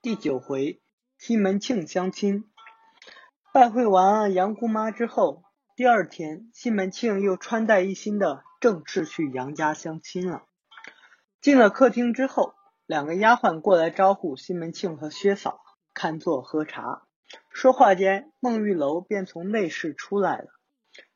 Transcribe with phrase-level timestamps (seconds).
[0.00, 0.80] 第九回，
[1.18, 2.44] 西门庆相亲。
[3.52, 5.42] 拜会完杨姑妈之后，
[5.74, 10.44] 第二天，西门庆又穿戴一新的，正式去杨家相亲了。
[11.40, 12.54] 进了客厅之后，
[12.86, 15.60] 两个丫鬟过来招呼西门庆和薛嫂
[15.94, 17.02] 看座喝茶。
[17.50, 20.46] 说话间，孟玉楼便从内室出来了。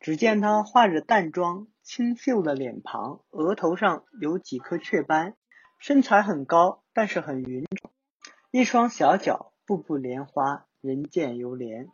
[0.00, 5.36] 只见他化着淡妆，清秀的脸庞，额头上有几颗雀斑，
[5.78, 7.89] 身材很高，但是很匀称。
[8.52, 11.86] 一双小脚，步步莲花，人见犹怜。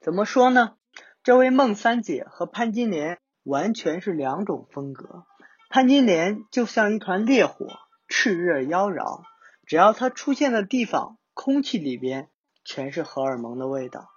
[0.00, 0.76] 怎么说呢？
[1.22, 5.26] 这位孟三姐和潘金莲完全是两种风格。
[5.68, 7.66] 潘金莲就像一团烈火，
[8.08, 9.24] 炽热妖娆，
[9.66, 12.30] 只要她出现的地方，空气里边
[12.64, 14.08] 全是荷尔蒙的味道。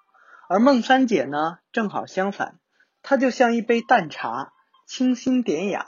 [0.48, 2.60] 而孟三姐呢，正好相反，
[3.02, 4.54] 她就像一杯淡茶，
[4.88, 5.86] 清新典雅，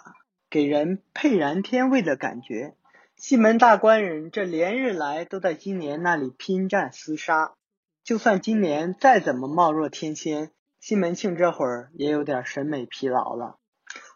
[0.49, 2.75] 给人沛然天味的感觉。
[3.19, 7.55] 西门大官人这连日来都在金莲那里拼战厮杀，
[8.03, 13.57] 就算金莲再怎么貌若天仙，西门庆这会儿也有点审美疲劳了。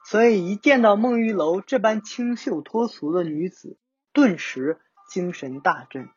[0.06, 3.76] 所以一见到孟玉楼这般清秀脱俗的女子，
[4.14, 4.80] 顿时
[5.10, 6.08] 精神大振，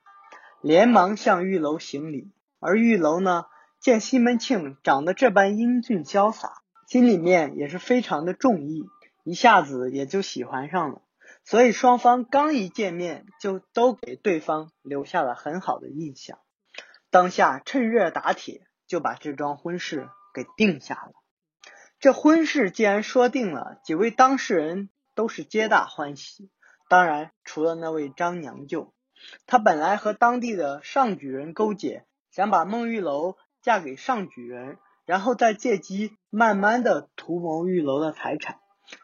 [0.61, 2.31] 连忙向玉楼行礼。
[2.61, 3.47] 而玉楼呢，
[3.81, 8.85] 见西门庆长得这般英俊潇洒，心里面也是非常的中意，
[9.25, 11.01] 一下子也就喜欢上了。
[11.45, 16.39] 所以双方刚一见面，就都给对方留下了很好的印象。
[17.11, 21.13] 当下趁热打铁，就把这桩婚事给定下了。
[22.01, 26.51] 这婚事既然说定了，几位当事人都是皆大欢喜。
[26.89, 28.95] 当然，除了那位张娘舅，
[29.47, 38.61] 他本来和当地的上举人勾结，想把孟玉楼嫁给上举人，然后再借机慢慢的图谋玉楼的财产。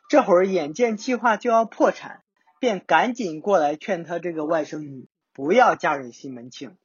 [0.09, 2.23] 这会儿眼见计划就要破产。
[2.61, 6.77] 便赶紧过来劝他这个外甥女不要嫁给西门庆。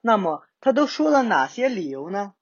[0.00, 2.32] 那么他都说了哪些理由呢？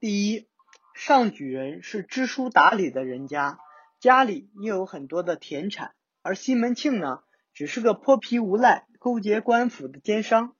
[0.00, 0.48] 第一，
[0.94, 3.58] 上举人是知书达理的人家，
[4.00, 5.92] 家里又有很多的田产，
[6.22, 10.56] 而西门庆呢，只是个泼皮无赖，勾结官府的奸商。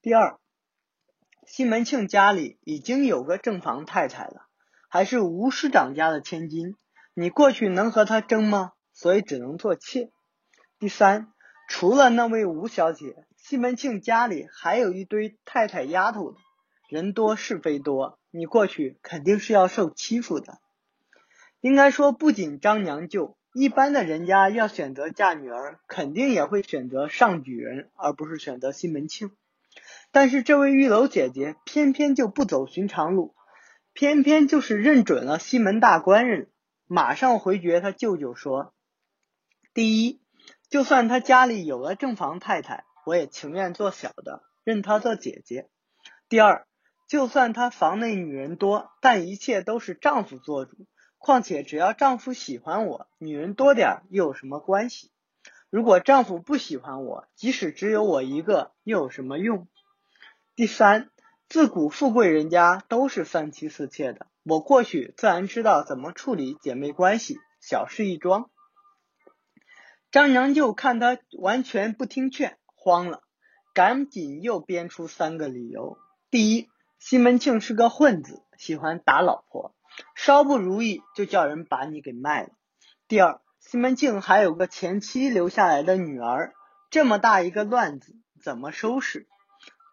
[0.00, 0.40] 第二，
[1.46, 4.46] 西门庆家里已经有个正房太太了，
[4.88, 6.76] 还是吴师长家的千金，
[7.12, 8.72] 你过去能和他争吗？
[8.94, 10.10] 所以只能做妾。
[10.80, 11.30] 第三，
[11.68, 16.38] 除了那位吴小姐，西门庆家里还有一堆太太丫头的，
[16.88, 20.58] 人多是非多，你过去肯定是要受欺负的。
[21.60, 29.32] 应该说，不仅张娘舅，一般的人家要选择嫁女儿，肯定也会选择上举人，而不是选择西门庆。
[30.12, 33.34] 但是这位玉楼姐姐偏偏就不走寻常路，
[33.92, 36.48] 偏偏就是认准了西门大官人，
[36.86, 38.72] 马上回绝他舅舅说：
[39.74, 40.19] 第一。
[40.70, 45.68] 就算他家里有了正房太太，我也情愿做小的，认她做姐姐。
[46.28, 46.64] 第二，
[47.08, 50.86] 就算他房内女人多，但一切都是丈夫做主。
[51.18, 55.10] 况且只要丈夫喜欢我，女人多点又有什么关系？
[55.70, 59.66] 如果丈夫不喜欢我，即使只有我一个，又有什么用？
[60.54, 61.10] 第三，
[61.48, 68.50] 自古富贵人家都是三妻四妾的，我过去自然知道怎么处理姐妹关系，小事一桩。
[70.10, 73.22] 张娘舅看他完全不听劝，慌了，
[73.72, 75.98] 赶紧又编出三个理由：
[76.32, 79.72] 第一，西门庆是个混子，喜欢打老婆，
[80.16, 82.48] 稍不如意就叫人把你给卖了；
[83.06, 86.54] 第二，西门庆还有个前妻留下来的女儿，
[86.90, 89.28] 这么大一个乱子，怎么收拾？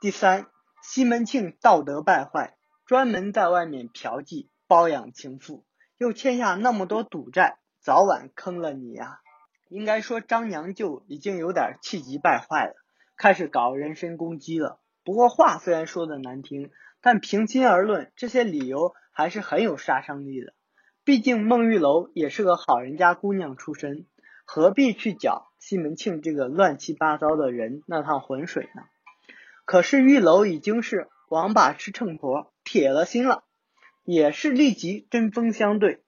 [0.01, 0.47] 第三，
[0.81, 2.57] 西门庆道德败坏，
[2.87, 5.63] 专门在外面嫖妓，包养情妇，
[5.99, 9.19] 又欠下那么多赌债，早晚坑了你呀！
[9.69, 12.73] 应该说，张娘舅已经有点气急败坏了，
[13.17, 14.79] 开始搞人身攻击了。
[15.03, 20.53] 不过话虽然说的难听，但平心而论，这些理由还是很有杀伤力的。
[21.03, 24.05] 毕竟孟玉楼也是个好人家姑娘出身，
[24.45, 28.83] 何必去搅西门庆这个乱七八糟的人那趟浑水呢？
[29.65, 33.43] 可是玉楼已经是王八吃秤砣，铁了心了，
[34.03, 36.03] 也是立即针锋相对。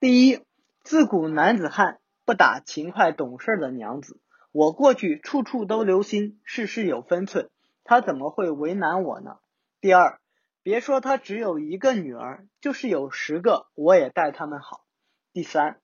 [0.00, 0.40] 第一，
[0.82, 1.98] 自古男子汉。
[2.24, 4.20] 不打勤快懂事的娘子，
[4.52, 7.50] 我过去处处都留心，事事有分寸，
[7.84, 9.38] 他怎么会为难我呢？
[9.80, 10.20] 第二，
[10.62, 14.84] 别说他只有一个女儿，就是有十个，我也待他们好。
[15.32, 15.80] 第三，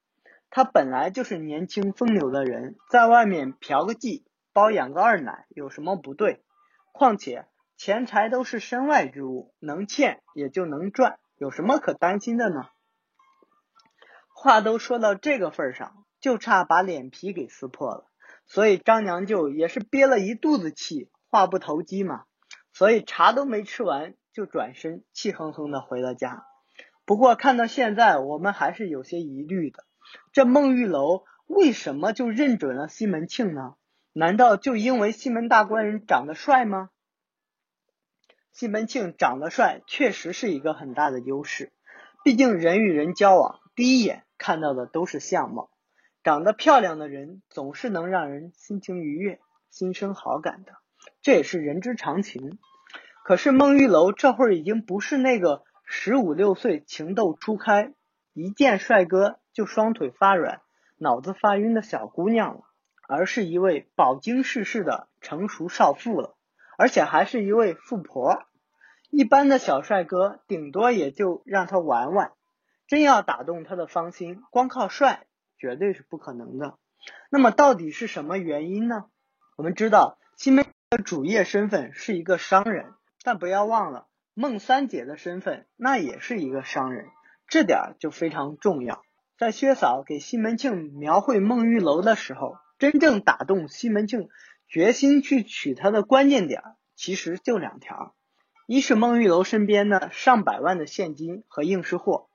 [0.50, 6.44] 他本来就是年轻风流的人，在外面嫖个妓，包养个二奶，有什么不对？
[6.92, 7.46] 况且
[7.76, 12.68] 钱财都是身外之物，能欠也就能赚，有什么可担心的呢？
[14.34, 16.05] 话都说到这个份上。
[16.26, 18.10] 就差把脸皮给撕破了，
[18.46, 22.24] 所以张娘舅也是憋了一肚子气，话不投机嘛。
[22.72, 26.44] 所以茶都没吃完就转身气哼哼的回了家。
[27.04, 29.84] 不过看到现在，我们还是有些疑虑的。
[30.32, 33.76] 这孟玉楼为什么就认准了西门庆呢？
[34.12, 36.90] 难道就因为西门大官人长得帅吗？
[38.50, 41.72] 西门庆长得帅确实是一个很大的优势，
[42.24, 45.70] 毕竟人与人交往，第一眼看到的都是相貌，
[46.26, 49.38] 长得漂亮的人总是能让人心情愉悦、
[49.70, 50.72] 心生好感的，
[51.22, 52.58] 这也是人之常情。
[53.22, 55.62] 可是孟玉楼这会儿已经不是那个。
[55.84, 57.94] 十五六岁情窦初开，
[58.32, 60.62] 一见帅哥就双腿发软、
[60.96, 62.62] 脑子发晕的小姑娘了，
[63.06, 66.34] 而是一位饱经世事的成熟少妇了，
[66.76, 68.42] 而且还是一位富婆。
[69.10, 72.32] 一般的小帅哥顶多也就让他玩玩，
[72.88, 76.78] 真要打动他的芳心，光靠帅绝对是不可能的。
[77.30, 79.06] 那么到底是什么原因呢？
[79.56, 82.92] 我们知道西门的主业身份是一个商人，
[83.22, 84.06] 但不要忘了。
[84.34, 87.06] 孟三姐的身份，那也是一个商人，
[87.48, 89.02] 这点儿就非常重要。
[89.38, 94.28] 在薛嫂给西门庆描绘孟玉楼的时候，真正打动西门庆
[94.68, 96.62] 决心去娶她的关键点，
[96.94, 98.14] 其实就两条：
[98.66, 102.28] 一是孟玉楼身边的上百万的现金和应时货；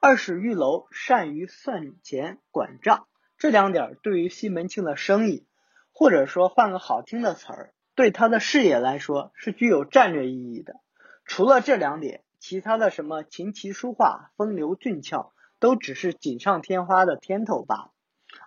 [0.00, 3.06] 二是玉楼善于算钱管账。
[3.38, 5.46] 这两点对于西门庆的生意，
[5.92, 10.74] 或者说换个好听的词儿，对他的事业来说，是具有战略意义的。
[11.24, 17.90] 除了这两点，其他的什么琴棋书画、风流俊俏，都只是锦上添花的添头罢了。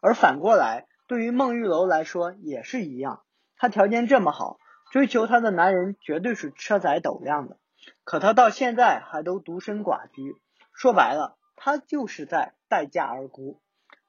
[0.01, 3.23] 而反过来，对于孟玉楼来说也是一样，
[3.57, 4.59] 她条件这么好，
[4.91, 7.57] 追求她的男人绝对是车载斗量的。
[8.03, 10.35] 可她到现在还都独身寡居，
[10.73, 13.59] 说白了，他就是在待价而沽，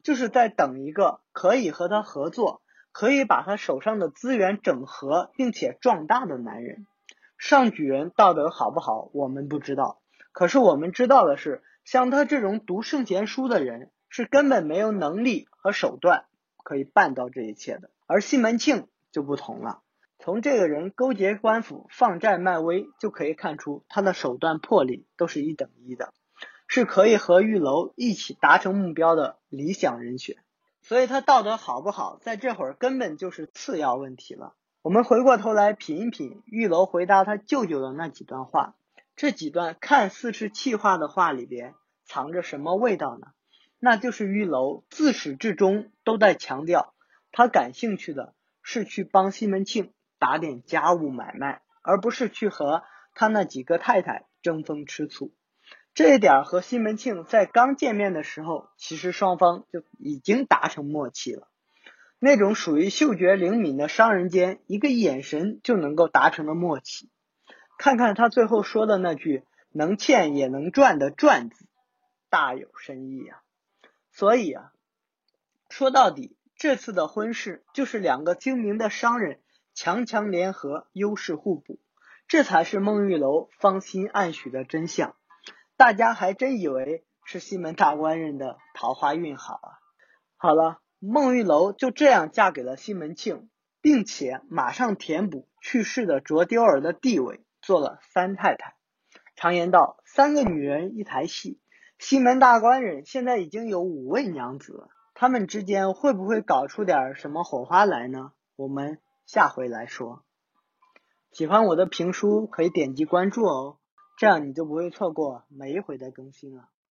[0.04, 2.62] 就是在等一个可以和他合作，
[2.92, 6.86] 可以把他手上的资源整合并且壮大的男人。
[7.36, 10.00] 上举人道德好不好，我们不知道。
[10.32, 16.26] 可是我们知道的是，像他这种读圣贤书的人，是根本没有能力和手段
[16.62, 17.90] 可以办到这一切的。
[18.06, 19.82] 而西门庆就不同了，
[20.18, 26.12] 从这个人勾结官府、放债卖威就可以看出，他的手段魄力都是一等一的，
[26.72, 30.36] 是可以和玉楼一起达成目标的理想人选。
[30.82, 34.54] 所以他道德好不好，在这会儿根本就是次要问题了。
[34.80, 38.76] 我们回过头来品一品玉楼回答他舅舅的那几段话，
[39.16, 41.74] 这几段看似是气话的话里边
[42.04, 43.32] 藏着什么味道呢？
[43.80, 46.94] 那就是玉楼自始至终都在强调，
[47.32, 48.32] 他感兴趣的
[48.62, 55.32] 是去帮西门庆打点家务买卖，而不是去和他那几个太太争风吃醋。
[55.92, 61.48] 这一点和西门庆在刚见面的时候，其实双方就已经达成默契了。
[62.18, 67.10] 那种属于嗅觉灵敏的商人间，一个眼神就能够达成的默契。
[67.78, 71.66] 看看他最后说的那句“能欠也能赚”的“赚”字，
[72.28, 73.42] 大有深意啊！
[74.12, 74.72] 所以啊，
[75.70, 79.40] 说到底，这次的婚事就是两个精明的商人
[79.72, 81.80] 强强联合，优势互补，
[82.28, 85.16] 这才是孟玉楼芳心暗许的真相。
[85.80, 89.80] 大家还真以为是西门大官人的桃花运好啊！
[90.36, 90.82] 好了。
[90.98, 93.48] 孟玉楼就这样嫁给了西门庆，
[93.80, 98.74] 并且马上填补去世的卓丢儿的地位，做了三太太。
[99.34, 101.58] 常言道，三个女人一台戏。
[101.98, 108.32] 西门大官人现在已经有五位娘子，他们之间会不会搞出点什么火花来呢？
[108.54, 110.22] 我们下回来说。
[111.32, 113.78] 喜欢我的评书可以点击关注哦，
[114.20, 116.68] 这样你就不会错过每一回的更新了。